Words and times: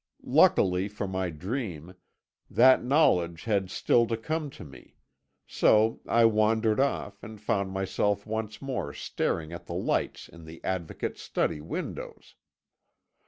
Luckily 0.33 0.87
for 0.87 1.07
my 1.07 1.29
dream, 1.29 1.93
that 2.49 2.83
knowledge 2.83 3.43
had 3.43 3.69
still 3.69 4.07
to 4.07 4.17
come 4.17 4.49
to 4.49 4.63
me, 4.63 4.95
so 5.45 6.01
I 6.07 6.25
wandered 6.25 6.79
off, 6.79 7.21
and 7.23 7.39
found 7.39 7.71
myself 7.71 8.25
once 8.25 8.63
more 8.63 8.93
staring 8.95 9.53
at 9.53 9.67
the 9.67 9.75
lights 9.75 10.27
in 10.27 10.45
the 10.45 10.59
Advocate's 10.63 11.21
study 11.21 11.61
windows. 11.61 12.33